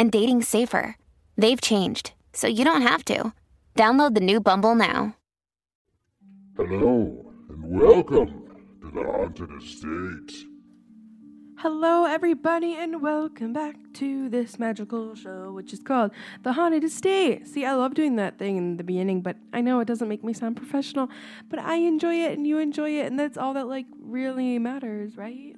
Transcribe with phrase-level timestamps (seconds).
[0.00, 0.96] and dating safer.
[1.36, 3.34] They've changed, so you don't have to.
[3.76, 5.14] Download the new Bumble now.
[6.56, 8.48] Hello, and welcome
[8.80, 10.46] to the Haunted Estate.
[11.58, 16.12] Hello, everybody, and welcome back to this magical show, which is called
[16.44, 17.46] The Haunted Estate.
[17.46, 20.24] See, I love doing that thing in the beginning, but I know it doesn't make
[20.24, 21.10] me sound professional,
[21.50, 25.18] but I enjoy it and you enjoy it, and that's all that, like, really matters,
[25.18, 25.54] right?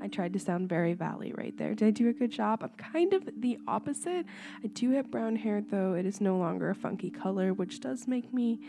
[0.00, 1.74] I tried to sound very valley right there.
[1.74, 2.60] Did I do a good job?
[2.62, 4.26] I'm kind of the opposite.
[4.62, 5.94] I do have brown hair, though.
[5.94, 8.60] It is no longer a funky color, which does make me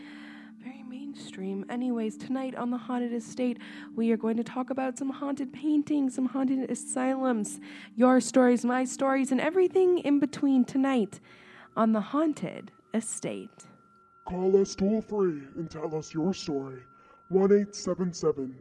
[0.62, 1.64] very mainstream.
[1.70, 3.58] Anyways, tonight on the Haunted Estate,
[3.96, 7.60] we are going to talk about some haunted paintings, some haunted asylums,
[7.96, 11.20] your stories, my stories, and everything in between tonight
[11.76, 13.66] on the Haunted Estate.
[14.26, 16.82] Call us toll free and tell us your story.
[17.28, 18.54] 1 877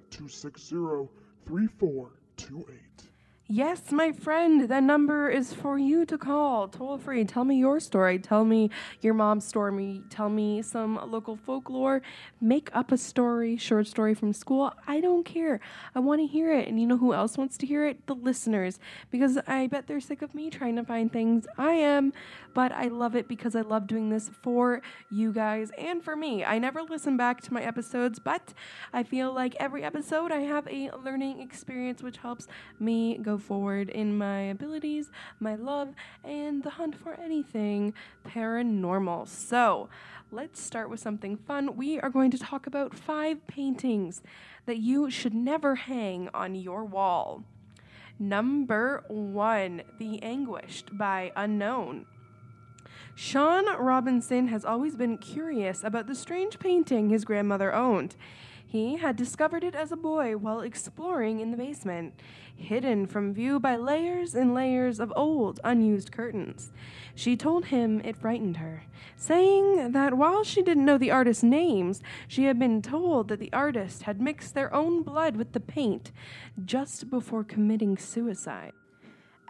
[2.39, 3.08] 260 3428.
[3.51, 6.67] Yes, my friend, that number is for you to call.
[6.67, 7.25] Toll free.
[7.25, 8.19] Tell me your story.
[8.19, 8.69] Tell me
[9.01, 10.03] your mom's story.
[10.11, 12.03] Tell me some local folklore.
[12.39, 14.71] Make up a story, short story from school.
[14.85, 15.59] I don't care.
[15.95, 16.67] I want to hear it.
[16.67, 18.05] And you know who else wants to hear it?
[18.05, 18.77] The listeners.
[19.09, 21.47] Because I bet they're sick of me trying to find things.
[21.57, 22.13] I am.
[22.53, 26.43] But I love it because I love doing this for you guys and for me.
[26.45, 28.53] I never listen back to my episodes, but
[28.93, 32.47] I feel like every episode I have a learning experience which helps
[32.79, 37.93] me go forward in my abilities, my love, and the hunt for anything
[38.27, 39.27] paranormal.
[39.27, 39.89] So,
[40.31, 41.75] let's start with something fun.
[41.75, 44.21] We are going to talk about five paintings
[44.65, 47.43] that you should never hang on your wall.
[48.19, 52.05] Number one, The Anguished by Unknown.
[53.15, 58.15] Sean Robinson has always been curious about the strange painting his grandmother owned.
[58.69, 62.13] He had discovered it as a boy while exploring in the basement,
[62.55, 66.71] hidden from view by layers and layers of old, unused curtains.
[67.15, 68.83] She told him it frightened her,
[69.15, 73.51] saying that while she didn't know the artist's names, she had been told that the
[73.51, 76.11] artist had mixed their own blood with the paint
[76.63, 78.73] just before committing suicide.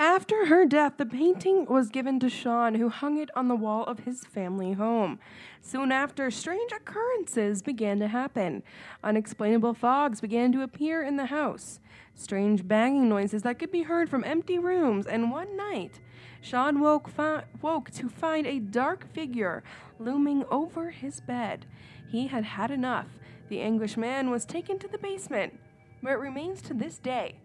[0.01, 3.83] After her death, the painting was given to Sean, who hung it on the wall
[3.83, 5.19] of his family home.
[5.61, 8.63] Soon after, strange occurrences began to happen.
[9.03, 11.81] Unexplainable fogs began to appear in the house,
[12.15, 15.99] strange banging noises that could be heard from empty rooms, and one night,
[16.39, 19.63] Sean woke, fi- woke to find a dark figure
[19.99, 21.65] looming over his bed.
[22.07, 23.07] He had had enough.
[23.49, 25.59] The English man was taken to the basement,
[25.99, 27.35] where it remains to this day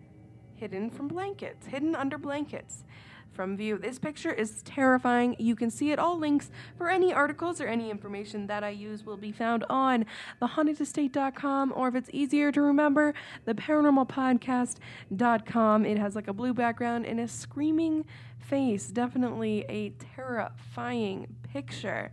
[0.56, 2.84] hidden from blankets, hidden under blankets.
[3.34, 5.34] From view, this picture is terrifying.
[5.40, 5.98] You can see it.
[5.98, 10.06] All links for any articles or any information that I use will be found on
[10.40, 13.12] thehauntedestate.com, or if it's easier to remember,
[13.44, 15.84] theparanormalpodcast.com.
[15.84, 18.04] It has like a blue background and a screaming
[18.38, 18.86] face.
[18.86, 22.12] Definitely a terrifying picture.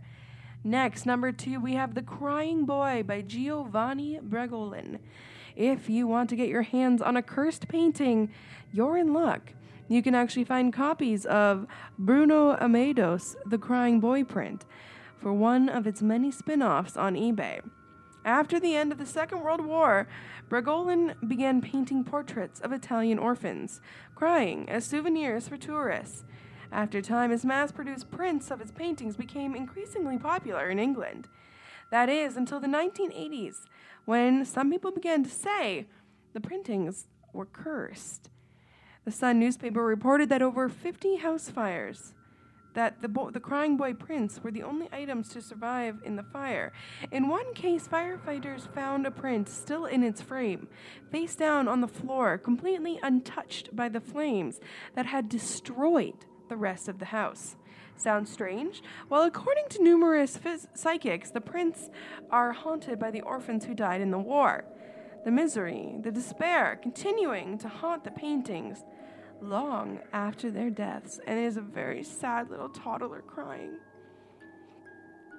[0.64, 4.98] Next, number two, we have The Crying Boy by Giovanni Bregolin.
[5.56, 8.32] If you want to get your hands on a cursed painting,
[8.72, 9.52] you're in luck.
[9.88, 11.66] You can actually find copies of
[11.98, 14.64] Bruno Amadio's The Crying Boy print
[15.18, 17.60] for one of its many spin offs on eBay.
[18.24, 20.06] After the end of the Second World War,
[20.48, 23.80] Bregolin began painting portraits of Italian orphans,
[24.14, 26.24] crying as souvenirs for tourists.
[26.70, 31.28] After time, his mass produced prints of his paintings became increasingly popular in England.
[31.90, 33.64] That is, until the 1980s,
[34.04, 35.86] when some people began to say
[36.32, 38.30] the printings were cursed.
[39.04, 42.14] The Sun newspaper reported that over 50 house fires
[42.74, 46.22] that the, bo- the crying boy prints were the only items to survive in the
[46.22, 46.72] fire.
[47.10, 50.68] In one case, firefighters found a print still in its frame,
[51.10, 54.60] face down on the floor, completely untouched by the flames
[54.94, 57.56] that had destroyed the rest of the house.
[57.96, 58.82] Sounds strange?
[59.08, 61.88] Well, according to numerous phys- psychics, the prints
[62.30, 64.66] are haunted by the orphans who died in the war.
[65.24, 68.84] The misery, the despair continuing to haunt the paintings
[69.40, 73.78] long after their deaths, and it is a very sad little toddler crying.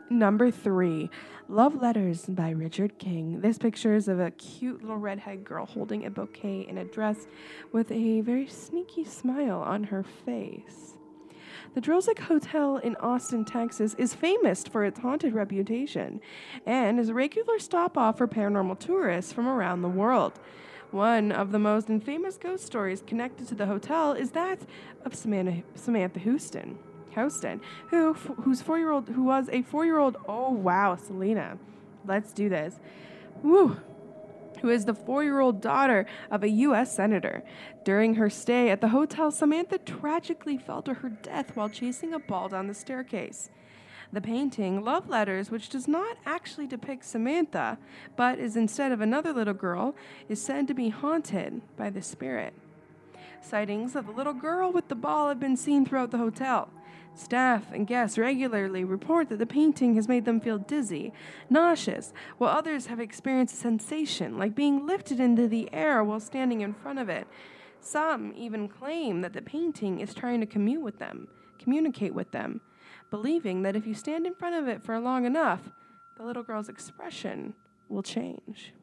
[0.10, 1.12] Number three,
[1.48, 3.42] Love Letters by Richard King.
[3.42, 7.28] This picture is of a cute little redhead girl holding a bouquet in a dress
[7.72, 10.98] with a very sneaky smile on her face.
[11.74, 16.22] The Driskill Hotel in Austin, Texas is famous for its haunted reputation
[16.66, 20.40] and is a regular stop off for paranormal tourists from around the world.
[20.92, 24.60] One of the most infamous ghost stories connected to the hotel is that
[25.06, 26.78] of Samantha, Samantha Houston.
[27.16, 30.18] Houston, who whose four year old who was a four year old.
[30.28, 31.58] Oh wow, Selena,
[32.06, 32.80] let's do this.
[33.42, 33.78] Woo,
[34.64, 36.96] who is the four year old daughter of a U.S.
[36.96, 37.44] Senator.
[37.84, 42.20] During her stay at the hotel, Samantha tragically fell to her death while chasing a
[42.20, 43.52] ball down the staircase.
[44.14, 47.78] The painting, Love Letters, which does not actually depict Samantha,
[48.16, 49.96] but is instead of another little girl,
[50.30, 52.54] is said to be haunted by the spirit.
[53.42, 56.70] Sightings of the little girl with the ball have been seen throughout the hotel.
[57.16, 61.14] Staff and guests regularly report that the painting has made them feel dizzy,
[61.50, 66.62] nauseous, while others have experienced a sensation like being lifted into the air while standing
[66.62, 67.28] in front of it.
[67.80, 71.28] Some even claim that the painting is trying to commune with them,
[71.60, 72.62] communicate with them
[73.14, 75.70] believing that if you stand in front of it for long enough,
[76.18, 77.54] the little girl's expression
[77.88, 78.74] will change.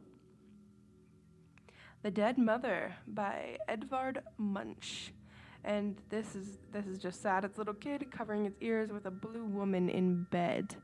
[2.04, 5.12] The Dead Mother by Edvard Munch.
[5.64, 7.44] And this is this is just sad.
[7.44, 10.76] It's a little kid covering its ears with a blue woman in bed.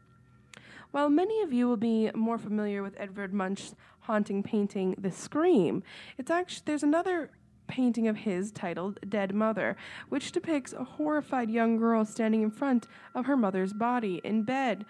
[0.91, 5.83] While many of you will be more familiar with Edvard Munch's haunting painting The Scream,
[6.17, 7.31] it's actually there's another
[7.67, 9.77] painting of his titled Dead Mother,
[10.09, 14.85] which depicts a horrified young girl standing in front of her mother's body in bed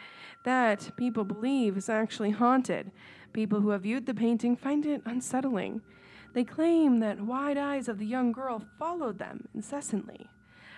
[0.45, 2.91] that people believe is actually haunted.
[3.33, 5.81] People who have viewed the painting find it unsettling.
[6.37, 10.29] They claim that wide eyes of the young girl followed them incessantly.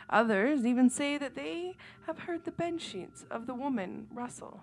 [0.08, 1.74] Others even say that they
[2.06, 4.60] have heard the bed sheets of the woman rustle.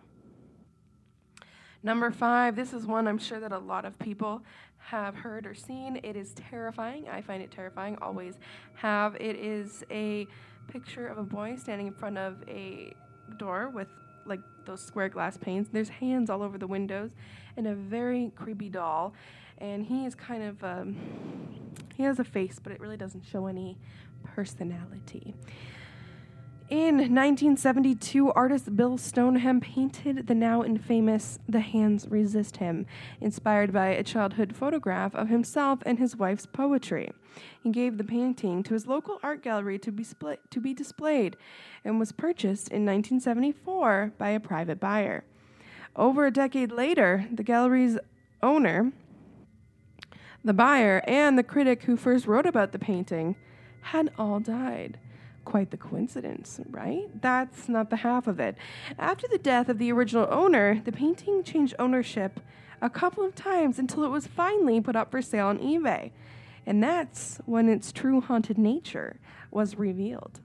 [1.84, 4.44] Number five, this is one I'm sure that a lot of people
[4.78, 6.00] have heard or seen.
[6.02, 7.10] It is terrifying.
[7.10, 7.98] I find it terrifying.
[8.02, 8.36] Always
[8.76, 9.16] have.
[9.16, 10.26] It is a
[10.70, 12.94] picture of a boy standing in front of a
[13.36, 13.90] door with
[14.26, 15.68] like those square glass panes.
[15.74, 17.12] There's hands all over the windows,
[17.58, 19.14] and a very creepy doll.
[19.58, 20.98] And he is kind of um,
[21.96, 23.78] he has a face, but it really doesn't show any
[24.24, 25.34] personality.
[26.68, 32.88] In 1972, artist Bill Stoneham painted the now infamous The Hands Resist Him,
[33.22, 37.12] inspired by a childhood photograph of himself and his wife's poetry.
[37.62, 40.04] He gave the painting to his local art gallery to be,
[40.50, 41.38] to be displayed
[41.84, 45.24] and was purchased in 1974 by a private buyer.
[45.96, 48.00] Over a decade later, the gallery's
[48.42, 48.92] owner,
[50.46, 53.36] the buyer, and the critic who first wrote about the painting
[53.82, 55.00] had all died.
[55.44, 57.08] Quite the coincidence, right?
[57.22, 58.56] That's not the half of it.
[58.98, 62.40] After the death of the original owner, the painting changed ownership
[62.82, 66.12] a couple of times until it was finally put up for sale on eBay.
[66.66, 69.20] And that's when its true haunted nature
[69.52, 70.42] was revealed.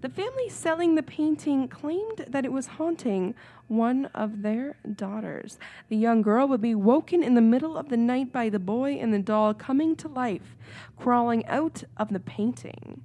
[0.00, 3.34] The family selling the painting claimed that it was haunting
[3.68, 5.58] one of their daughters.
[5.88, 8.94] The young girl would be woken in the middle of the night by the boy
[8.94, 10.56] and the doll coming to life,
[10.98, 13.02] crawling out of the painting.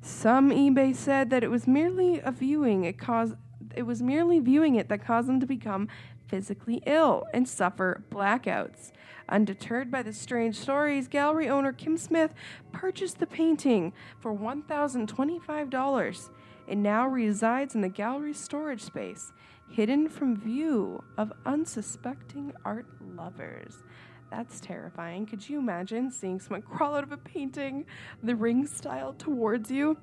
[0.00, 3.34] Some eBay said that it was merely a viewing it caused
[3.74, 5.88] it was merely viewing it that caused them to become
[6.26, 8.92] physically ill and suffer blackouts.
[9.28, 12.32] Undeterred by the strange stories, gallery owner Kim Smith
[12.72, 16.30] purchased the painting for $1,025
[16.68, 19.32] and now resides in the gallery's storage space,
[19.70, 23.82] hidden from view of unsuspecting art lovers.
[24.30, 25.26] That's terrifying.
[25.26, 27.86] Could you imagine seeing someone crawl out of a painting,
[28.22, 29.96] the ring style, towards you?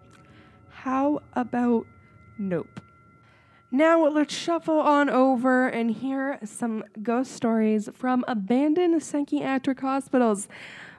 [0.70, 1.86] How about
[2.38, 2.82] nope?
[3.72, 10.48] Now let's shuffle on over and hear some ghost stories from abandoned psychiatric hospitals.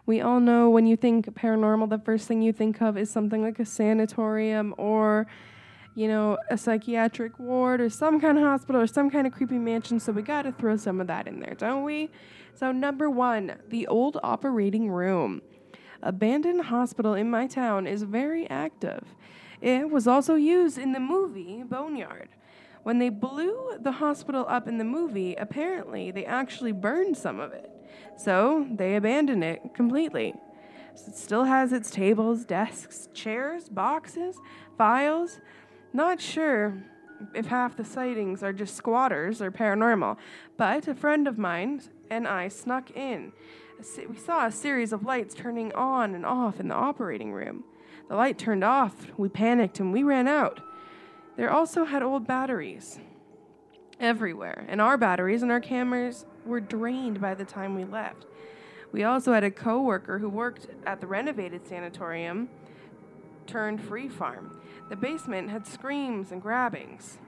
[0.04, 3.40] We all know when you think paranormal, the first thing you think of is something
[3.40, 5.28] like a sanatorium or,
[5.94, 9.58] you know, a psychiatric ward or some kind of hospital or some kind of creepy
[9.58, 10.00] mansion.
[10.00, 12.10] So we got to throw some of that in there, don't we?
[12.52, 15.40] So, number one, the old operating room.
[16.02, 19.14] Abandoned hospital in my town is very active.
[19.60, 22.28] It was also used in the movie Boneyard.
[22.86, 27.52] When they blew the hospital up in the movie, apparently they actually burned some of
[27.52, 27.68] it.
[28.16, 30.34] So they abandoned it completely.
[30.94, 34.36] So it still has its tables, desks, chairs, boxes,
[34.78, 35.40] files.
[35.92, 36.80] Not sure
[37.34, 40.16] if half the sightings are just squatters or paranormal,
[40.56, 43.32] but a friend of mine and I snuck in.
[44.08, 47.64] We saw a series of lights turning on and off in the operating room.
[48.08, 50.60] The light turned off, we panicked, and we ran out.
[51.36, 52.98] There also had old batteries
[54.00, 58.26] everywhere, and our batteries and our cameras were drained by the time we left.
[58.92, 62.48] We also had a coworker who worked at the renovated sanatorium
[63.46, 64.60] turned free farm.
[64.88, 67.18] The basement had screams and grabbings.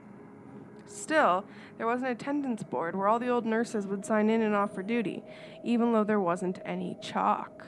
[0.85, 1.45] Still,
[1.77, 4.73] there was an attendance board where all the old nurses would sign in and off
[4.73, 5.23] for duty,
[5.63, 7.67] even though there wasn't any chalk.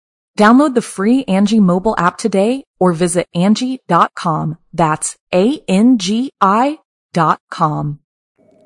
[0.37, 4.57] Download the free Angie mobile app today or visit Angie.com.
[4.73, 6.79] That's A-N-G-I
[7.13, 7.99] dot com.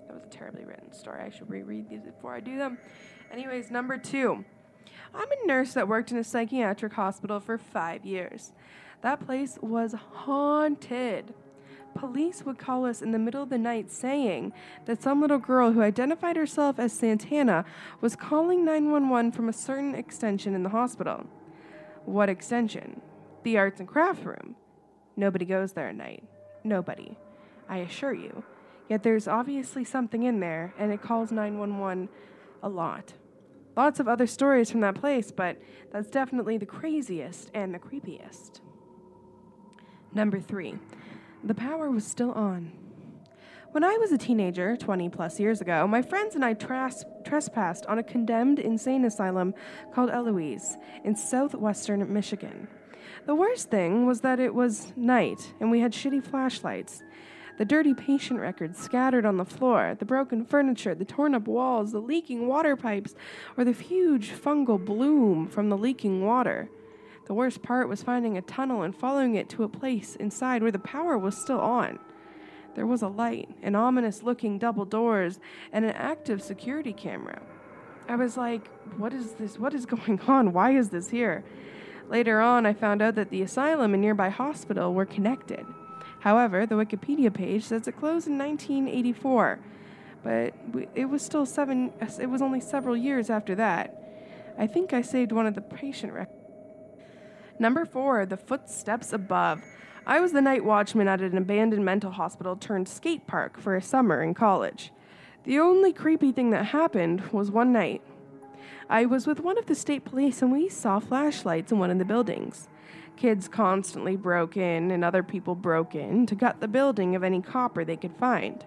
[0.07, 1.23] That was a terribly written story.
[1.23, 2.77] I should reread these before I do them.
[3.31, 4.45] Anyways, number two.
[5.13, 8.53] I'm a nurse that worked in a psychiatric hospital for five years.
[9.01, 11.33] That place was haunted.
[11.95, 14.51] Police would call us in the middle of the night saying
[14.85, 17.63] that some little girl who identified herself as Santana
[18.01, 21.25] was calling 911 from a certain extension in the hospital.
[22.05, 23.01] What extension?
[23.43, 24.55] The arts and craft room.
[25.15, 26.23] Nobody goes there at night.
[26.63, 27.17] Nobody.
[27.67, 28.43] I assure you.
[28.89, 32.09] Yet there's obviously something in there, and it calls 911
[32.61, 33.13] a lot.
[33.75, 35.57] Lots of other stories from that place, but
[35.91, 38.61] that's definitely the craziest and the creepiest.
[40.13, 40.77] Number three,
[41.43, 42.71] the power was still on.
[43.75, 47.85] When I was a teenager, 20 plus years ago, my friends and I tras- trespassed
[47.87, 49.53] on a condemned insane asylum
[49.93, 52.69] called Eloise in southwestern Michigan.
[53.25, 57.03] The worst thing was that it was night and we had shitty flashlights.
[57.57, 61.91] The dirty patient records scattered on the floor, the broken furniture, the torn up walls,
[61.91, 63.13] the leaking water pipes,
[63.57, 66.69] or the huge fungal bloom from the leaking water.
[67.27, 70.71] The worst part was finding a tunnel and following it to a place inside where
[70.71, 71.99] the power was still on.
[72.75, 75.39] There was a light, and ominous looking double doors,
[75.71, 77.41] and an active security camera.
[78.07, 78.67] I was like,
[78.97, 79.57] what is this?
[79.57, 80.53] What is going on?
[80.53, 81.43] Why is this here?
[82.09, 85.65] Later on, I found out that the asylum and nearby hospital were connected.
[86.19, 89.59] However, the Wikipedia page says it closed in 1984,
[90.23, 90.53] but
[90.95, 94.01] it was still seven, it was only several years after that.
[94.57, 96.39] I think I saved one of the patient records.
[97.59, 99.61] Number four, the footsteps above.
[100.07, 103.81] I was the night watchman at an abandoned mental hospital turned skate park for a
[103.81, 104.91] summer in college.
[105.45, 108.03] The only creepy thing that happened was one night.
[108.87, 111.97] I was with one of the state police and we saw flashlights in one of
[111.97, 112.67] the buildings.
[113.17, 117.41] Kids constantly broke in and other people broke in to gut the building of any
[117.41, 118.63] copper they could find.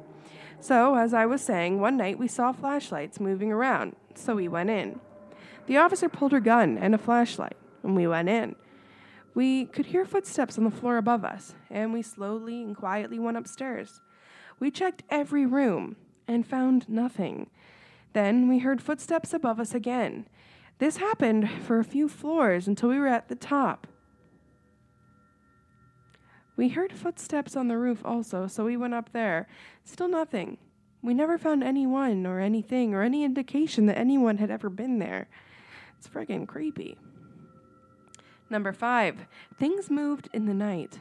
[0.61, 4.71] So, as I was saying, one night we saw flashlights moving around, so we went
[4.71, 4.99] in.
[5.66, 8.57] The officer pulled her gun and a flashlight, and we went in.
[9.38, 13.37] We could hear footsteps on the floor above us, and we slowly and quietly went
[13.37, 14.00] upstairs.
[14.59, 15.95] We checked every room
[16.26, 17.49] and found nothing.
[18.14, 20.26] Then we heard footsteps above us again.
[20.78, 23.87] This happened for a few floors until we were at the top.
[26.57, 29.47] We heard footsteps on the roof also, so we went up there.
[29.85, 30.59] Still nothing.
[31.00, 35.28] We never found anyone or anything or any indication that anyone had ever been there.
[35.97, 36.99] It's friggin' creepy.
[38.50, 39.26] Number five,
[39.59, 41.00] things moved in the night.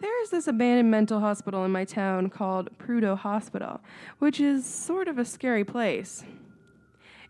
[0.00, 3.80] There's this abandoned mental hospital in my town called Prudhoe Hospital,
[4.18, 6.24] which is sort of a scary place.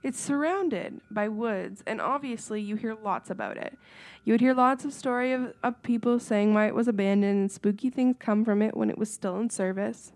[0.02, 3.76] It's surrounded by woods, and obviously you hear lots about it.
[4.24, 7.50] You would hear lots of story of, of people saying why it was abandoned and
[7.50, 10.12] spooky things come from it when it was still in service.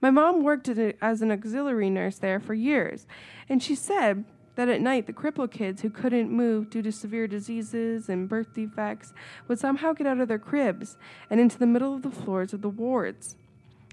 [0.00, 3.06] My mom worked as an auxiliary nurse there for years,
[3.48, 4.24] and she said
[4.60, 8.52] that at night the crippled kids who couldn't move due to severe diseases and birth
[8.52, 9.14] defects
[9.48, 10.98] would somehow get out of their cribs
[11.30, 13.36] and into the middle of the floors of the wards.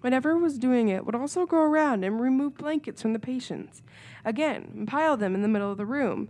[0.01, 3.81] Whenever was doing it, would also go around and remove blankets from the patients,
[4.25, 6.27] again, and pile them in the middle of the room.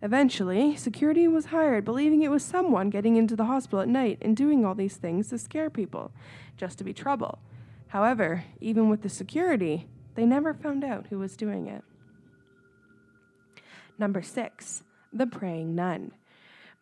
[0.00, 4.36] Eventually, security was hired, believing it was someone getting into the hospital at night and
[4.36, 6.12] doing all these things to scare people,
[6.56, 7.40] just to be trouble.
[7.88, 11.82] However, even with the security, they never found out who was doing it.
[13.98, 14.82] Number six,
[15.12, 16.12] the praying nun.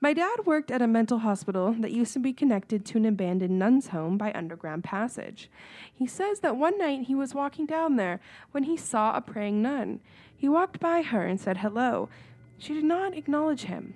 [0.03, 3.59] My dad worked at a mental hospital that used to be connected to an abandoned
[3.59, 5.51] nun's home by underground passage.
[5.93, 8.19] He says that one night he was walking down there
[8.53, 10.01] when he saw a praying nun.
[10.35, 12.09] He walked by her and said hello.
[12.57, 13.95] She did not acknowledge him.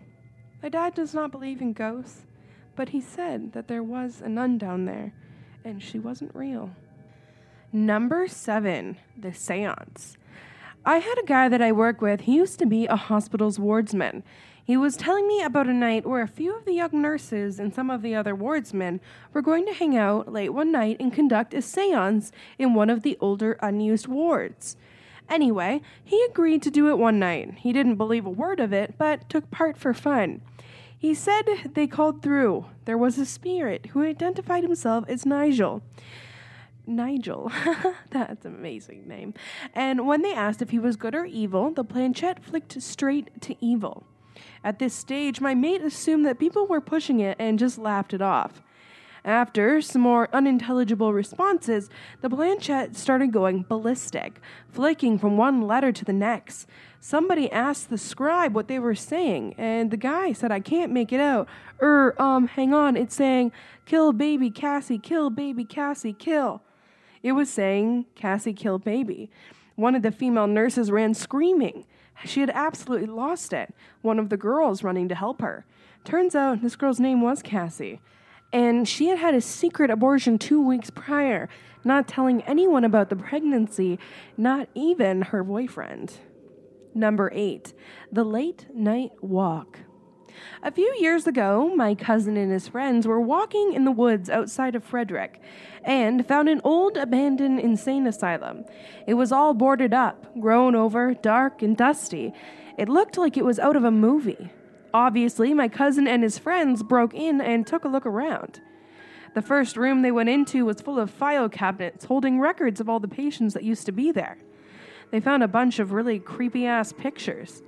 [0.62, 2.26] My dad does not believe in ghosts,
[2.76, 5.14] but he said that there was a nun down there,
[5.64, 6.70] and she wasn't real.
[7.72, 10.18] Number seven, the seance.
[10.86, 12.22] I had a guy that I work with.
[12.22, 14.22] He used to be a hospital's wardsman.
[14.62, 17.74] He was telling me about a night where a few of the young nurses and
[17.74, 19.00] some of the other wardsmen
[19.32, 23.02] were going to hang out late one night and conduct a seance in one of
[23.02, 24.76] the older unused wards.
[25.30, 27.54] Anyway, he agreed to do it one night.
[27.58, 30.42] He didn't believe a word of it, but took part for fun.
[30.98, 32.66] He said they called through.
[32.84, 35.82] There was a spirit who identified himself as Nigel.
[36.86, 37.50] Nigel.
[38.10, 39.34] That's an amazing name.
[39.74, 43.56] And when they asked if he was good or evil, the planchette flicked straight to
[43.60, 44.04] evil.
[44.62, 48.22] At this stage, my mate assumed that people were pushing it and just laughed it
[48.22, 48.62] off.
[49.24, 51.88] After some more unintelligible responses,
[52.20, 54.38] the planchette started going ballistic,
[54.68, 56.68] flicking from one letter to the next.
[57.00, 61.10] Somebody asked the scribe what they were saying, and the guy said, I can't make
[61.10, 61.48] it out.
[61.80, 63.52] Er, um, hang on, it's saying,
[63.86, 66.60] kill baby Cassie, kill baby Cassie, kill.
[67.24, 69.30] It was saying Cassie killed baby.
[69.76, 71.86] One of the female nurses ran screaming.
[72.26, 73.74] She had absolutely lost it.
[74.02, 75.64] One of the girls running to help her.
[76.04, 78.02] Turns out this girl's name was Cassie.
[78.52, 81.48] And she had had a secret abortion two weeks prior,
[81.82, 83.98] not telling anyone about the pregnancy,
[84.36, 86.18] not even her boyfriend.
[86.94, 87.72] Number eight,
[88.12, 89.80] the late night walk.
[90.62, 94.74] A few years ago, my cousin and his friends were walking in the woods outside
[94.74, 95.40] of Frederick
[95.84, 98.64] and found an old abandoned insane asylum.
[99.06, 102.32] It was all boarded up, grown over, dark, and dusty.
[102.78, 104.50] It looked like it was out of a movie.
[104.92, 108.60] Obviously, my cousin and his friends broke in and took a look around.
[109.34, 113.00] The first room they went into was full of file cabinets holding records of all
[113.00, 114.38] the patients that used to be there.
[115.10, 117.62] They found a bunch of really creepy ass pictures.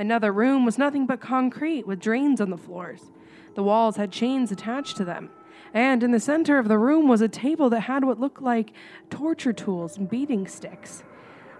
[0.00, 3.10] Another room was nothing but concrete with drains on the floors.
[3.54, 5.28] The walls had chains attached to them.
[5.74, 8.72] And in the center of the room was a table that had what looked like
[9.10, 11.04] torture tools and beating sticks.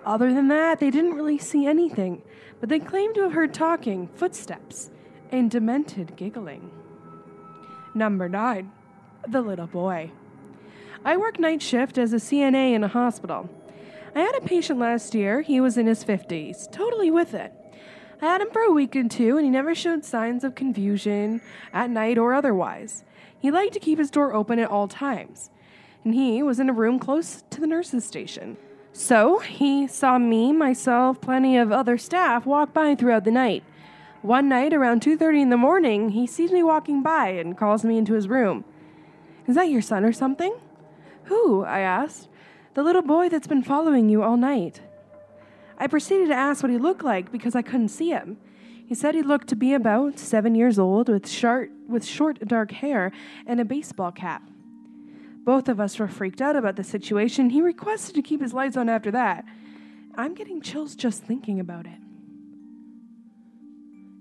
[0.07, 2.23] Other than that, they didn't really see anything,
[2.61, 4.91] but they claimed to have heard talking, footsteps,
[5.31, 6.71] and demented giggling.
[7.95, 8.73] Number 9.
[9.29, 10.13] The Little Boy.
[11.05, 13.51] I work night shift as a CNA in a hospital.
[14.15, 15.43] I had a patient last year.
[15.43, 17.53] He was in his 50s, totally with it.
[18.23, 21.41] I had him for a week or two, and he never showed signs of confusion
[21.73, 23.05] at night or otherwise.
[23.39, 25.51] He liked to keep his door open at all times,
[26.05, 28.59] and he was in a room close to the nurse's station.
[28.93, 33.63] So he saw me, myself, plenty of other staff walk by throughout the night.
[34.21, 37.97] One night around 2:30 in the morning, he sees me walking by and calls me
[37.97, 38.65] into his room.
[39.47, 40.53] "Is that your son or something?"
[41.25, 42.29] "Who?" I asked.
[42.75, 44.83] "The little boy that's been following you all night."
[45.81, 48.37] I proceeded to ask what he looked like because I couldn't see him.
[48.87, 52.71] He said he looked to be about seven years old with short, with short dark
[52.71, 53.13] hair
[53.47, 54.43] and a baseball cap.
[55.43, 57.49] Both of us were freaked out about the situation.
[57.49, 59.47] He requested to keep his lights on after that.
[60.17, 61.99] I'm getting chills just thinking about it.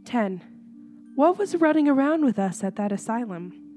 [0.05, 0.41] 10.
[1.15, 3.68] What was running around with us at that asylum?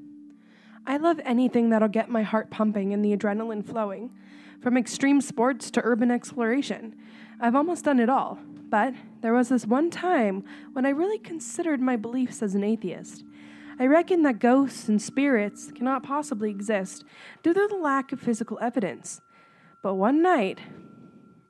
[0.87, 4.11] I love anything that'll get my heart pumping and the adrenaline flowing,
[4.61, 6.97] from extreme sports to urban exploration.
[7.41, 11.81] I've almost done it all, but there was this one time when I really considered
[11.81, 13.25] my beliefs as an atheist.
[13.79, 17.05] I reckon that ghosts and spirits cannot possibly exist
[17.43, 19.21] due to the lack of physical evidence.
[19.83, 20.61] But one night,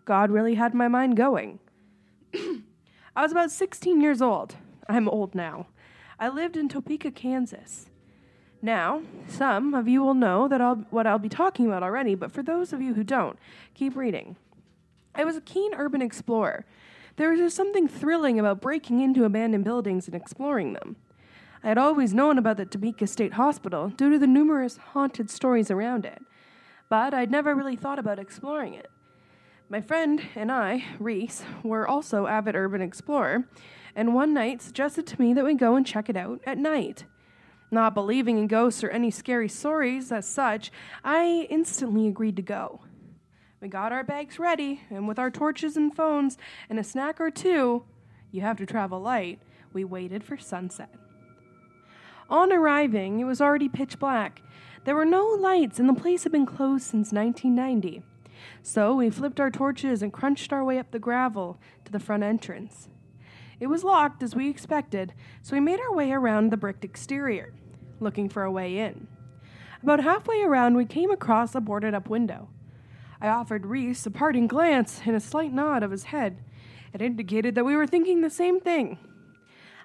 [0.04, 1.58] God really had my mind going.
[2.34, 4.56] I was about 16 years old.
[4.88, 5.66] I'm old now.
[6.18, 7.86] I lived in Topeka, Kansas.
[8.64, 12.30] Now, some of you will know that I'll, what I'll be talking about already, but
[12.30, 13.36] for those of you who don't,
[13.74, 14.36] keep reading.
[15.16, 16.64] I was a keen urban explorer.
[17.16, 20.94] There was just something thrilling about breaking into abandoned buildings and exploring them.
[21.64, 25.70] I had always known about the Topeka State Hospital due to the numerous haunted stories
[25.70, 26.22] around it,
[26.88, 28.90] but I'd never really thought about exploring it.
[29.68, 33.44] My friend and I, Reese, were also avid urban explorer,
[33.96, 37.04] and one night suggested to me that we go and check it out at night.
[37.72, 40.70] Not believing in ghosts or any scary stories as such,
[41.02, 42.82] I instantly agreed to go.
[43.62, 46.36] We got our bags ready, and with our torches and phones
[46.68, 47.84] and a snack or two,
[48.30, 49.40] you have to travel light,
[49.72, 50.94] we waited for sunset.
[52.28, 54.42] On arriving, it was already pitch black.
[54.84, 58.02] There were no lights, and the place had been closed since 1990.
[58.62, 62.22] So we flipped our torches and crunched our way up the gravel to the front
[62.22, 62.90] entrance.
[63.60, 67.54] It was locked as we expected, so we made our way around the bricked exterior,
[68.02, 69.06] looking for a way in.
[69.82, 72.48] About halfway around, we came across a boarded up window.
[73.20, 76.38] I offered Reese a parting glance and a slight nod of his head.
[76.92, 78.98] It indicated that we were thinking the same thing.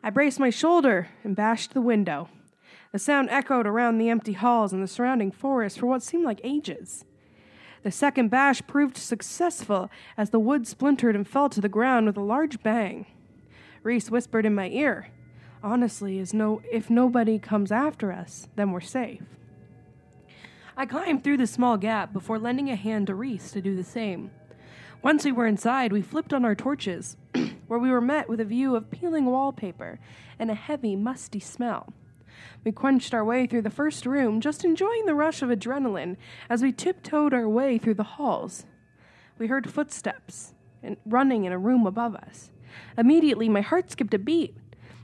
[0.03, 2.29] I braced my shoulder and bashed the window.
[2.91, 6.41] The sound echoed around the empty halls and the surrounding forest for what seemed like
[6.43, 7.05] ages.
[7.83, 12.17] The second bash proved successful as the wood splintered and fell to the ground with
[12.17, 13.05] a large bang.
[13.83, 15.09] Reese whispered in my ear,
[15.63, 19.23] Honestly, is no if nobody comes after us, then we're safe.
[20.75, 23.83] I climbed through the small gap before lending a hand to Reese to do the
[23.83, 24.29] same.
[25.01, 27.17] Once we were inside, we flipped on our torches,
[27.67, 29.99] where we were met with a view of peeling wallpaper
[30.37, 31.93] and a heavy, musty smell.
[32.63, 36.17] We quenched our way through the first room, just enjoying the rush of adrenaline
[36.49, 38.65] as we tiptoed our way through the halls.
[39.39, 42.51] We heard footsteps and running in a room above us.
[42.97, 44.55] Immediately, my heart skipped a beat.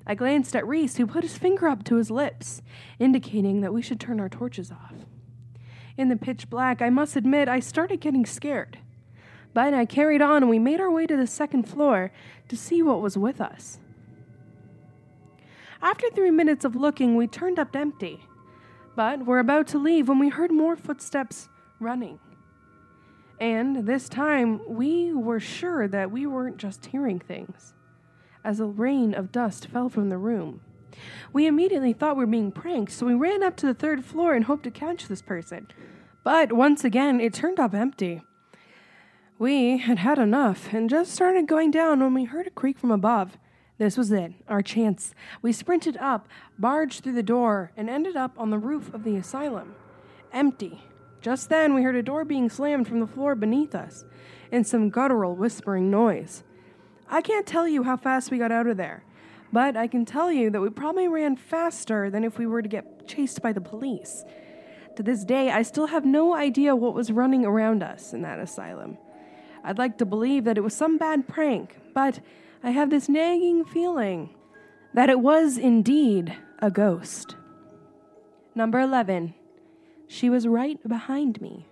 [0.06, 2.62] I glanced at Reese, who put his finger up to his lips,
[3.00, 4.94] indicating that we should turn our torches off.
[5.98, 8.80] In the pitch black, I must admit I started getting scared.
[9.54, 12.12] But I carried on and we made our way to the second floor
[12.50, 13.80] to see what was with us.
[15.82, 18.22] After three minutes of looking, we turned up empty.
[18.96, 22.20] But were about to leave when we heard more footsteps running.
[23.40, 27.74] And this time, we were sure that we weren't just hearing things,
[28.44, 30.62] as a rain of dust fell from the room.
[31.32, 34.34] We immediately thought we were being pranked, so we ran up to the third floor
[34.34, 35.68] and hoped to catch this person.
[36.24, 38.22] But once again, it turned up empty.
[39.40, 42.92] We had had enough and just started going down when we heard a creak from
[42.92, 43.38] above.
[43.80, 45.14] This was it, our chance.
[45.42, 46.28] We sprinted up,
[46.60, 49.76] barged through the door, and ended up on the roof of the asylum.
[50.32, 50.84] Empty.
[51.22, 54.06] Just then, we heard a door being slammed from the floor beneath us,
[54.52, 56.44] and some guttural whispering noise.
[57.14, 59.04] I can't tell you how fast we got out of there,
[59.52, 62.68] but I can tell you that we probably ran faster than if we were to
[62.68, 64.26] get chased by the police.
[64.96, 68.40] To this day, I still have no idea what was running around us in that
[68.40, 68.98] asylum.
[69.64, 72.20] I'd like to believe that it was some bad prank, but
[72.64, 74.32] I have this nagging feeling
[74.96, 77.36] that it was indeed a ghost.
[78.56, 79.36] Number 11.
[80.08, 81.68] She was right behind me.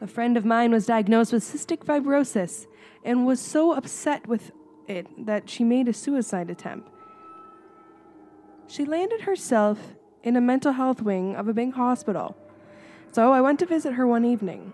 [0.00, 2.66] A friend of mine was diagnosed with cystic fibrosis
[3.04, 4.52] and was so upset with
[4.86, 6.88] it that she made a suicide attempt.
[8.66, 9.78] She landed herself
[10.22, 12.36] in a mental health wing of a big hospital.
[13.12, 14.72] So I went to visit her one evening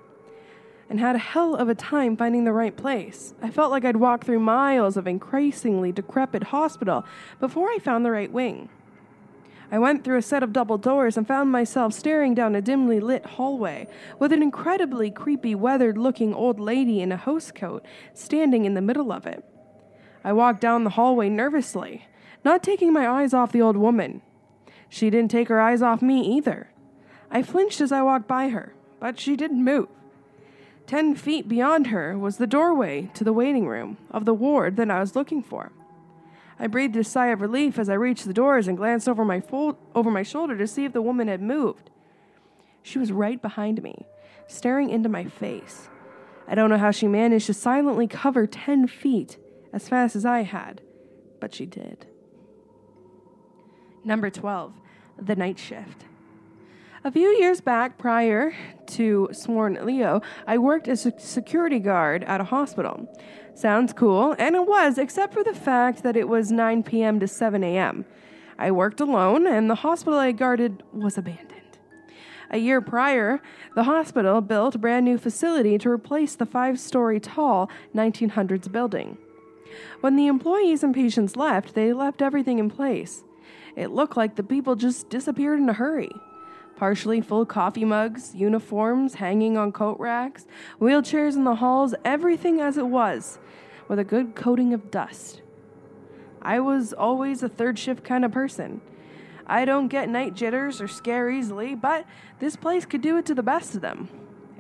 [0.91, 3.35] and had a hell of a time finding the right place.
[3.41, 7.05] I felt like I'd walked through miles of increasingly decrepit hospital
[7.41, 8.69] before I found the right wing.
[9.71, 13.01] I went through a set of double doors and found myself staring down a dimly
[13.01, 18.65] lit hallway with an incredibly creepy, weathered looking old lady in a host coat standing
[18.65, 19.45] in the middle of it.
[20.23, 22.07] I walked down the hallway nervously,
[22.45, 24.23] not taking my eyes off the old woman.
[24.89, 26.71] She didn't take her eyes off me either.
[27.31, 29.89] I flinched as I walked by her, but she didn't move.
[30.87, 34.91] Ten feet beyond her was the doorway to the waiting room of the ward that
[34.91, 35.73] I was looking for.
[36.65, 39.39] I breathed a sigh of relief as I reached the doors and glanced over my,
[39.39, 41.91] fo- over my shoulder to see if the woman had moved.
[42.83, 44.07] She was right behind me,
[44.47, 45.91] staring into my face.
[46.49, 49.37] I don't know how she managed to silently cover 10 feet
[49.75, 50.81] as fast as I had,
[51.39, 52.07] but she did.
[54.03, 54.73] Number 12,
[55.21, 56.07] the night shift.
[57.05, 58.55] A few years back, prior
[58.87, 63.07] to Sworn LEO, I worked as a security guard at a hospital.
[63.55, 67.21] Sounds cool, and it was, except for the fact that it was 9 p.m.
[67.21, 68.05] to 7 a.m.
[68.59, 71.79] I worked alone, and the hospital I guarded was abandoned.
[72.51, 73.41] A year prior,
[73.77, 79.19] the hospital built a brand new facility to replace the five story tall 1900s building.
[80.01, 83.23] When the employees and patients left, they left everything in place.
[83.77, 86.11] It looked like the people just disappeared in a hurry
[86.77, 90.47] partially full coffee mugs, uniforms hanging on coat racks,
[90.81, 93.39] wheelchairs in the halls, everything as it was,
[93.89, 95.43] with a good coating of dust.
[96.43, 98.81] I was always a third shift kind of person.
[99.47, 102.07] I don't get night jitters or scare easily, but
[102.39, 104.09] this place could do it to the best of them.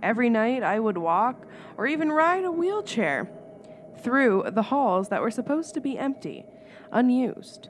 [0.02, 1.46] Every night I would walk
[1.76, 3.30] or even ride a wheelchair
[4.02, 6.44] through the halls that were supposed to be empty,
[6.92, 7.68] unused.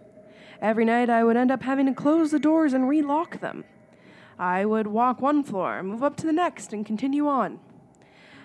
[0.61, 3.65] Every night I would end up having to close the doors and relock them.
[4.39, 7.61] I would walk one floor, move up to the next, and continue on.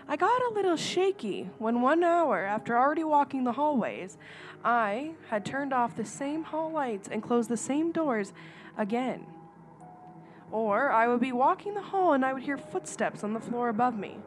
[0.08, 4.18] I got a little shaky when one hour after already walking the hallways,
[4.64, 8.34] I had turned off the same hall lights and closed the same doors
[8.78, 9.26] again.
[10.52, 13.70] Or I would be walking the hall and I would hear footsteps on the floor
[13.70, 14.18] above me.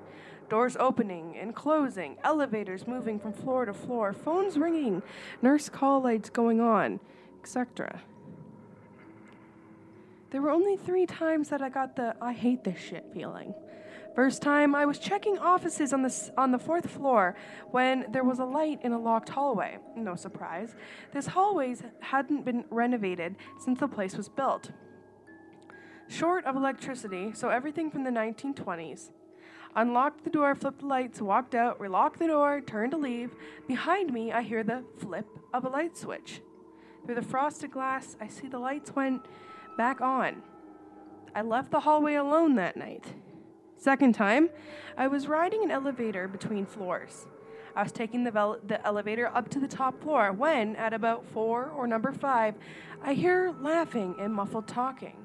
[0.48, 5.02] Doors opening and closing, elevators moving from floor to floor, phones ringing,
[5.40, 7.00] nurse call lights going on,
[7.40, 8.02] etc.
[10.32, 13.54] There were only three times that I got the I hate this shit feeling.
[14.14, 17.36] First time I was checking offices on the on the fourth floor
[17.70, 19.76] when there was a light in a locked hallway.
[19.94, 20.74] No surprise.
[21.12, 24.70] This hallways hadn't been renovated since the place was built.
[26.08, 29.10] Short of electricity, so everything from the 1920s.
[29.76, 33.34] Unlocked the door, flipped the lights, walked out, relocked the door, turned to leave.
[33.68, 36.40] Behind me, I hear the flip of a light switch.
[37.04, 39.26] Through the frosted glass, I see the lights went
[39.76, 40.42] back on.
[41.34, 43.04] I left the hallway alone that night.
[43.76, 44.50] Second time,
[44.96, 47.26] I was riding an elevator between floors.
[47.74, 51.70] I was taking the, the elevator up to the top floor when, at about four
[51.70, 52.54] or number five,
[53.02, 55.16] I hear laughing and muffled talking.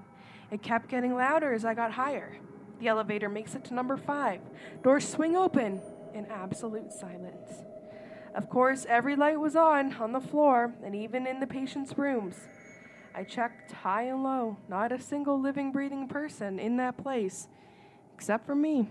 [0.50, 2.38] It kept getting louder as I got higher.
[2.80, 4.40] The elevator makes it to number five.
[4.82, 5.82] Doors swing open
[6.14, 7.64] in absolute silence.
[8.34, 12.36] Of course, every light was on on the floor and even in the patients' rooms.
[13.18, 17.48] I checked high and low, not a single living, breathing person in that place
[18.14, 18.90] except for me.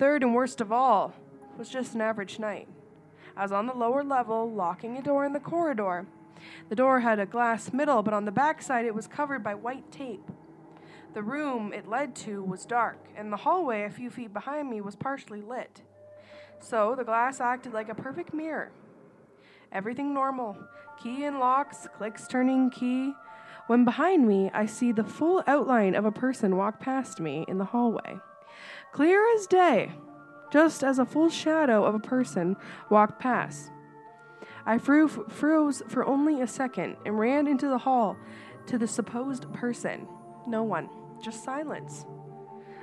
[0.00, 1.14] Third and worst of all
[1.56, 2.66] was just an average night.
[3.36, 6.06] I was on the lower level, locking a door in the corridor.
[6.68, 9.54] The door had a glass middle, but on the back side it was covered by
[9.54, 10.28] white tape.
[11.12, 14.80] The room it led to was dark, and the hallway a few feet behind me
[14.80, 15.82] was partially lit.
[16.58, 18.72] So the glass acted like a perfect mirror.
[19.70, 20.56] Everything normal
[20.98, 23.14] key and locks, clicks turning key,
[23.66, 27.58] when behind me I see the full outline of a person walk past me in
[27.58, 28.18] the hallway.
[28.92, 29.92] Clear as day,
[30.52, 32.56] just as a full shadow of a person
[32.90, 33.70] walked past.
[34.66, 38.16] I fro- froze for only a second and ran into the hall
[38.66, 40.06] to the supposed person.
[40.46, 40.88] No one,
[41.22, 42.06] just silence.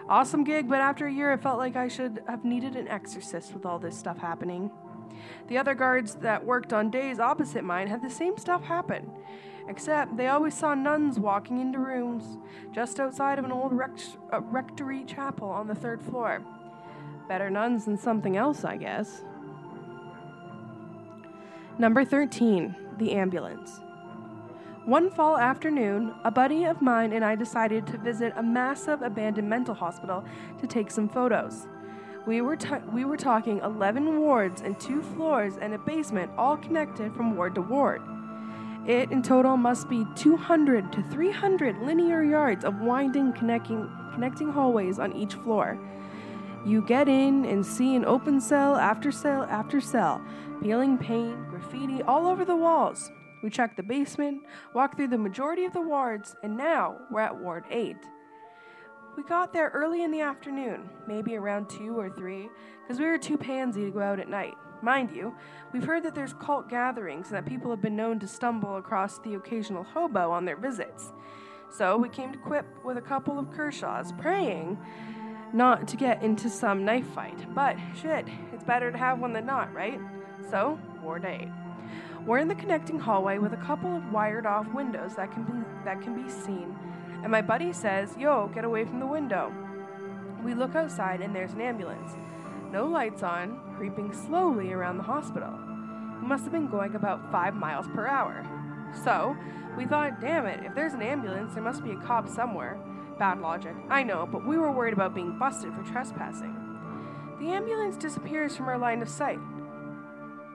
[0.09, 3.53] Awesome gig, but after a year, it felt like I should have needed an exorcist
[3.53, 4.69] with all this stuff happening.
[5.47, 9.11] The other guards that worked on days opposite mine had the same stuff happen.
[9.67, 12.37] Except they always saw nuns walking into rooms
[12.71, 16.41] just outside of an old rect- uh, rectory chapel on the third floor.
[17.27, 19.23] Better nuns than something else, I guess.
[21.77, 23.81] Number 13 The Ambulance.
[24.85, 29.47] One fall afternoon, a buddy of mine and I decided to visit a massive abandoned
[29.47, 30.23] mental hospital
[30.59, 31.67] to take some photos.
[32.27, 32.57] We were,
[32.93, 37.55] we were talking 11 wards and two floors and a basement, all connected from ward
[37.55, 38.01] to ward.
[38.85, 44.99] It in total must be 200 to 300 linear yards of winding connecting, connecting hallways
[44.99, 45.79] on each floor.
[46.65, 50.21] You get in and see an open cell after cell after cell,
[50.61, 53.11] peeling paint, graffiti all over the walls.
[53.41, 54.43] We check the basement,
[54.75, 57.95] walk through the majority of the wards, and now we're at Ward 8.
[59.17, 62.49] We got there early in the afternoon, maybe around 2 or 3,
[62.81, 64.55] because we were too pansy to go out at night.
[64.81, 65.35] Mind you,
[65.73, 69.19] we've heard that there's cult gatherings and that people have been known to stumble across
[69.19, 71.11] the occasional hobo on their visits.
[71.69, 74.77] So we came equipped with a couple of Kershaws, praying
[75.53, 77.53] not to get into some knife fight.
[77.53, 79.99] But shit, it's better to have one than not, right?
[80.49, 81.47] So, Ward 8.
[82.25, 85.53] We're in the connecting hallway with a couple of wired off windows that can be
[85.83, 86.75] that can be seen.
[87.21, 89.53] And my buddy says, "Yo, get away from the window."
[90.43, 92.17] We look outside and there's an ambulance.
[92.71, 95.53] No lights on, creeping slowly around the hospital.
[95.53, 98.43] It must have been going about five miles per hour.
[99.03, 99.35] So,
[99.77, 102.77] we thought, damn it, if there's an ambulance, there must be a cop somewhere.
[103.19, 106.55] Bad logic, I know, but we were worried about being busted for trespassing.
[107.39, 109.39] The ambulance disappears from our line of sight,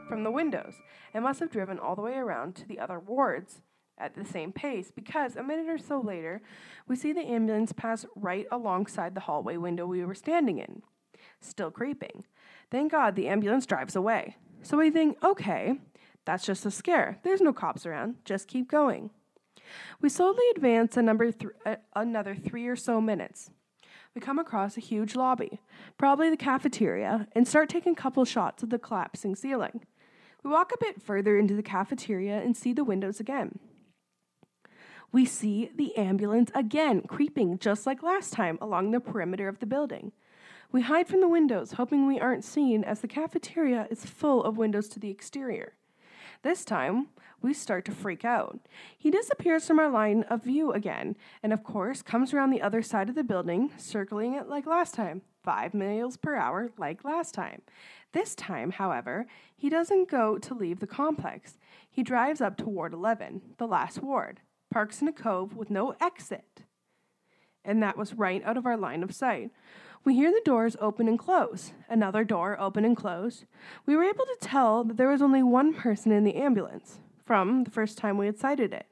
[0.09, 0.83] from the windows,
[1.15, 3.63] and must have driven all the way around to the other wards
[3.99, 6.43] at the same pace because a minute or so later,
[6.87, 10.83] we see the ambulance pass right alongside the hallway window we were standing in.
[11.41, 12.25] Still creeping.
[12.71, 14.37] Thank God the ambulance drives away.
[14.63, 15.79] So we think, okay,
[16.25, 17.19] that's just a scare.
[17.23, 18.17] There's no cops around.
[18.25, 19.11] Just keep going.
[20.01, 21.53] We slowly advance a number th-
[21.95, 23.51] another three or so minutes.
[24.15, 25.61] We come across a huge lobby,
[25.99, 29.83] probably the cafeteria, and start taking couple shots of the collapsing ceiling.
[30.43, 33.59] We walk a bit further into the cafeteria and see the windows again.
[35.17, 39.65] We see the ambulance again creeping just like last time along the perimeter of the
[39.65, 40.13] building.
[40.71, 44.59] We hide from the windows, hoping we aren't seen, as the cafeteria is full of
[44.59, 45.73] windows to the exterior.
[46.43, 47.07] This time,
[47.41, 48.61] we start to freak out.
[48.99, 52.83] He disappears from our line of view again, and of course, comes around the other
[52.83, 57.33] side of the building, circling it like last time, five miles per hour like last
[57.33, 57.63] time.
[58.13, 59.25] This time, however,
[59.57, 61.57] he doesn't go to leave the complex.
[61.89, 64.41] He drives up to Ward 11, the last ward,
[64.77, 66.61] parks in a cove with no exit.
[67.65, 69.51] And that was right out of our line of sight.
[70.05, 73.47] We hear the doors open and close, another door open and close.
[73.87, 77.65] We were able to tell that there was only one person in the ambulance from
[77.65, 78.85] the first time we had sighted it.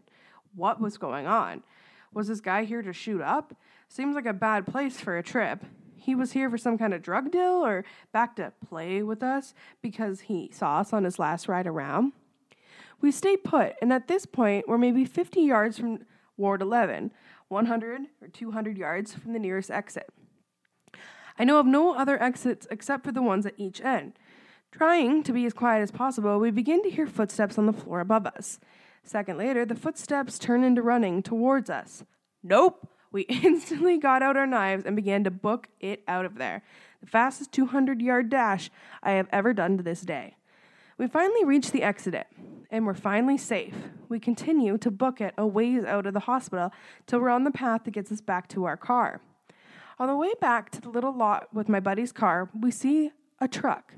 [0.55, 1.63] What was going on?
[2.15, 3.55] Was this guy here to shoot up?
[3.87, 5.67] Seems like a bad place for a trip.
[5.99, 9.53] He was here for some kind of drug deal or back to play with us
[9.83, 12.15] because he saw us on his last ride around.
[13.05, 16.07] We stay put, and at this point, we're maybe 50 yards from
[16.39, 17.13] Ward 11,
[17.49, 20.09] 100 or 200 yards from the nearest exit.
[21.39, 24.15] I know of no other exits except for the ones at each end.
[24.73, 28.01] Trying to be as quiet as possible, we begin to hear footsteps on the floor
[28.01, 28.59] above us.
[29.05, 32.05] A second later, the footsteps turn into running towards us.
[32.43, 32.89] Nope!
[33.13, 36.63] We instantly got out our knives and began to book it out of there.
[37.03, 38.71] The fastest 200 yard dash
[39.03, 40.37] I have ever done to this day.
[40.97, 42.27] We finally reach the exit,
[42.71, 43.75] and we're finally safe.
[44.09, 46.71] We continue to book it a ways out of the hospital
[47.07, 49.21] till we're on the path that gets us back to our car.
[49.99, 53.49] On the way back to the little lot with my buddy's car, we see a
[53.49, 53.95] truck.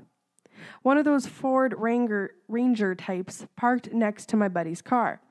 [0.81, 5.21] One of those Ford Ranger, Ranger types parked next to my buddy's car.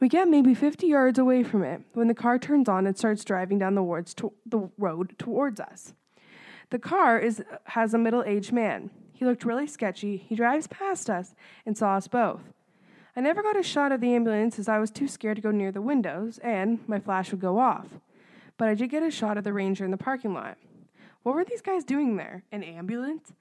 [0.00, 3.24] We get maybe 50 yards away from it when the car turns on and starts
[3.24, 5.94] driving down the, wards to, the road towards us.
[6.70, 8.90] The car is, has a middle aged man.
[9.14, 10.18] He looked really sketchy.
[10.18, 12.42] He drives past us and saw us both.
[13.16, 15.50] I never got a shot of the ambulance as I was too scared to go
[15.50, 17.86] near the windows, and my flash would go off
[18.56, 20.58] but I did get a shot of the ranger in the parking lot.
[21.22, 22.44] What were these guys doing there?
[22.52, 23.32] An ambulance?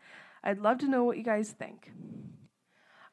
[0.44, 1.92] I'd love to know what you guys think.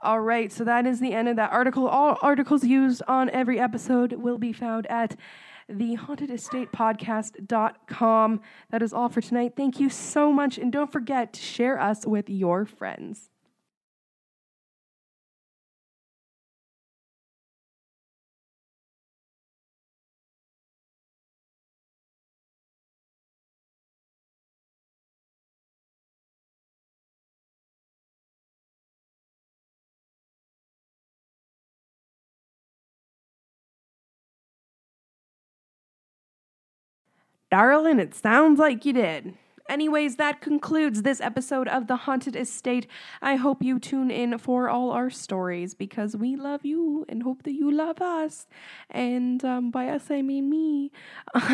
[0.01, 1.87] All right, so that is the end of that article.
[1.87, 5.17] All articles used on every episode will be found at
[5.71, 8.41] thehauntedestate.podcast.com.
[8.71, 9.53] That is all for tonight.
[9.57, 13.30] Thank you so much, and don't forget to share us with your friends.
[37.51, 39.35] Darling, it sounds like you did.
[39.69, 42.87] Anyways, that concludes this episode of The Haunted Estate.
[43.21, 47.43] I hope you tune in for all our stories because we love you and hope
[47.43, 48.47] that you love us.
[48.89, 50.93] And um, by us, I mean me.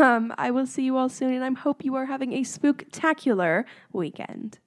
[0.00, 3.64] Um, I will see you all soon, and I hope you are having a spooktacular
[3.92, 4.58] weekend.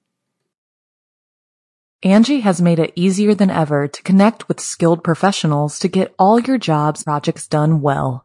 [2.04, 6.40] Angi has made it easier than ever to connect with skilled professionals to get all
[6.40, 8.24] your jobs projects done well.